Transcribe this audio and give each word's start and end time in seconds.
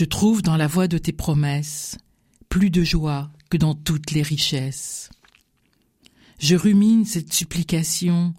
Je 0.00 0.06
trouve 0.06 0.40
dans 0.40 0.56
la 0.56 0.66
voie 0.66 0.88
de 0.88 0.96
tes 0.96 1.12
promesses 1.12 1.98
plus 2.48 2.70
de 2.70 2.82
joie 2.82 3.30
que 3.50 3.58
dans 3.58 3.74
toutes 3.74 4.12
les 4.12 4.22
richesses. 4.22 5.10
Je 6.38 6.56
rumine 6.56 7.04
cette 7.04 7.34
supplication 7.34 8.32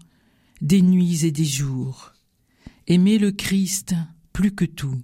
des 0.61 0.81
nuits 0.81 1.23
et 1.23 1.31
des 1.31 1.45
jours. 1.45 2.13
Aimer 2.87 3.19
le 3.19 3.31
Christ 3.31 3.93
plus 4.33 4.55
que 4.55 4.65
tout. 4.65 5.03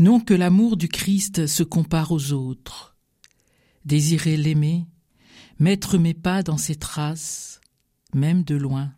Non 0.00 0.18
que 0.18 0.34
l'amour 0.34 0.76
du 0.76 0.88
Christ 0.88 1.46
se 1.46 1.62
compare 1.62 2.10
aux 2.10 2.32
autres. 2.32 2.96
Désirer 3.84 4.36
l'aimer, 4.36 4.88
mettre 5.60 5.98
mes 5.98 6.14
pas 6.14 6.42
dans 6.42 6.58
ses 6.58 6.74
traces, 6.74 7.60
même 8.12 8.42
de 8.42 8.56
loin, 8.56 8.92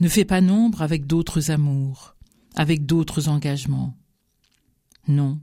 ne 0.00 0.08
fait 0.08 0.24
pas 0.24 0.40
nombre 0.40 0.80
avec 0.80 1.06
d'autres 1.06 1.50
amours, 1.50 2.16
avec 2.54 2.86
d'autres 2.86 3.28
engagements. 3.28 3.98
Non, 5.08 5.40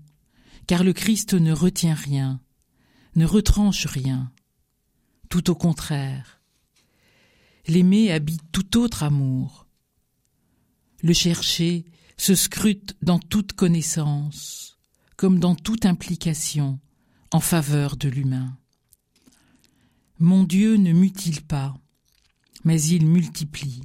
car 0.68 0.84
le 0.84 0.94
Christ 0.94 1.34
ne 1.34 1.52
retient 1.52 1.96
rien, 1.96 2.40
ne 3.16 3.26
retranche 3.26 3.86
rien. 3.86 4.32
Tout 5.30 5.50
au 5.50 5.56
contraire. 5.56 6.42
L'aimer 7.68 8.12
habite 8.12 8.42
tout 8.52 8.78
autre 8.80 9.04
amour. 9.04 9.68
Le 11.02 11.14
chercher 11.14 11.86
se 12.18 12.36
scrute 12.36 12.96
dans 13.02 13.20
toute 13.20 13.54
connaissance, 13.54 14.80
comme 15.18 15.40
dans 15.40 15.56
toute 15.56 15.86
implication, 15.86 16.80
en 17.32 17.40
faveur 17.40 17.96
de 17.96 18.10
l'humain. 18.10 18.58
Mon 20.18 20.44
Dieu 20.44 20.76
ne 20.76 20.92
mutile 20.92 21.42
pas, 21.42 21.78
mais 22.64 22.82
il 22.82 23.06
multiplie. 23.06 23.82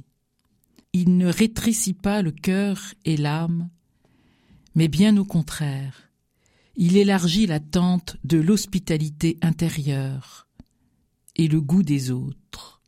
Il 0.93 1.17
ne 1.17 1.27
rétrécit 1.27 1.93
pas 1.93 2.21
le 2.21 2.31
cœur 2.31 2.93
et 3.05 3.17
l'âme, 3.17 3.69
mais 4.75 4.87
bien 4.87 5.17
au 5.17 5.25
contraire, 5.25 6.09
il 6.75 6.97
élargit 6.97 7.47
la 7.47 7.59
tente 7.59 8.17
de 8.23 8.37
l'hospitalité 8.37 9.37
intérieure 9.41 10.47
et 11.35 11.47
le 11.47 11.61
goût 11.61 11.83
des 11.83 12.11
autres. 12.11 12.81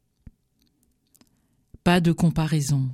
Pas 1.84 2.02
de 2.02 2.12
comparaison, 2.12 2.90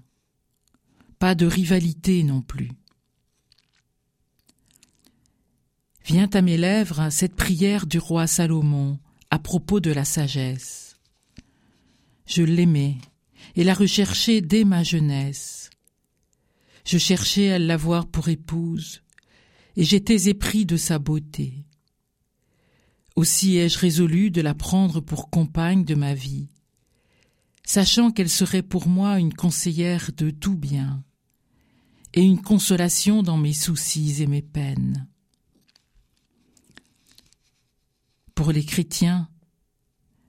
pas 1.18 1.34
de 1.34 1.48
rivalité 1.48 2.24
non 2.24 2.42
plus. 2.42 2.72
Vient 6.06 6.30
à 6.34 6.42
mes 6.42 6.58
lèvres 6.58 7.10
cette 7.10 7.36
prière 7.36 7.88
du 7.88 7.98
roi 7.98 8.28
Salomon 8.28 9.00
à 9.32 9.40
propos 9.40 9.80
de 9.80 9.92
la 9.92 10.06
sagesse. 10.06 10.98
Je 12.26 12.44
l'aimais 12.44 12.98
et 13.56 13.64
la 13.64 13.74
recherchais 13.74 14.42
dès 14.42 14.64
ma 14.64 14.84
jeunesse. 14.84 15.63
Je 16.86 16.98
cherchais 16.98 17.52
à 17.52 17.60
l'avoir 17.60 18.08
pour 18.08 18.28
épouse, 18.30 19.02
et 19.76 19.84
j'étais 19.84 20.30
épris 20.30 20.66
de 20.66 20.78
sa 20.78 21.00
beauté. 21.00 21.66
Aussi 23.16 23.58
ai-je 23.58 23.80
résolu 23.80 24.32
de 24.32 24.42
la 24.42 24.54
prendre 24.54 25.00
pour 25.00 25.30
compagne 25.30 25.86
de 25.86 25.96
ma 25.96 26.14
vie, 26.14 26.50
sachant 27.66 28.12
qu'elle 28.12 28.30
serait 28.30 28.64
pour 28.64 28.88
moi 28.88 29.20
une 29.20 29.34
conseillère 29.34 30.12
de 30.18 30.30
tout 30.30 30.58
bien, 30.58 31.04
et 32.14 32.22
une 32.22 32.42
consolation 32.42 33.24
dans 33.24 33.38
mes 33.38 33.54
soucis 33.54 34.22
et 34.22 34.28
mes 34.28 34.42
peines. 34.42 35.08
Pour 38.36 38.52
les 38.52 38.66
chrétiens, 38.66 39.30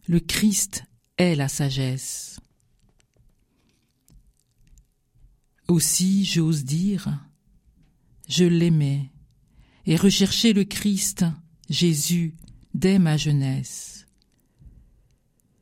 le 0.07 0.21
Christ 0.21 0.85
est 1.17 1.35
la 1.35 1.49
sagesse. 1.49 2.39
Aussi 5.69 6.25
j'ose 6.25 6.65
dire, 6.65 7.09
je 8.29 8.45
l'aimais 8.45 9.11
et 9.87 9.97
recherchais 9.97 10.53
le 10.53 10.65
Christ, 10.65 11.25
Jésus, 11.69 12.37
dès 12.75 12.99
ma 12.99 13.17
jeunesse. 13.17 14.07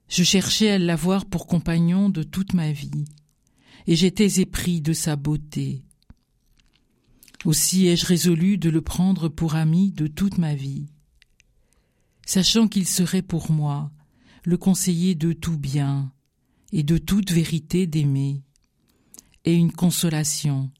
Je 0.08 0.22
cherchais 0.22 0.70
à 0.70 0.78
l'avoir 0.78 1.26
pour 1.26 1.46
compagnon 1.46 2.08
de 2.08 2.22
toute 2.22 2.54
ma 2.54 2.72
vie, 2.72 3.04
et 3.86 3.96
j'étais 3.96 4.40
épris 4.40 4.80
de 4.80 4.92
sa 4.92 5.16
beauté. 5.16 5.84
Aussi 7.44 7.86
ai-je 7.86 8.06
résolu 8.06 8.58
de 8.58 8.70
le 8.70 8.80
prendre 8.80 9.28
pour 9.28 9.54
ami 9.54 9.90
de 9.92 10.06
toute 10.06 10.38
ma 10.38 10.54
vie 10.54 10.86
sachant 12.26 12.68
qu'il 12.68 12.86
serait 12.86 13.22
pour 13.22 13.50
moi 13.50 13.90
le 14.44 14.56
conseiller 14.56 15.14
de 15.14 15.32
tout 15.32 15.58
bien 15.58 16.12
et 16.72 16.82
de 16.82 16.98
toute 16.98 17.30
vérité 17.30 17.86
d'aimer, 17.86 18.42
et 19.44 19.54
une 19.54 19.72
consolation 19.72 20.70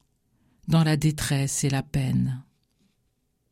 dans 0.69 0.85
la 0.85 0.97
détresse 0.97 1.65
et 1.65 1.71
la 1.71 1.83
peine. 1.83 2.43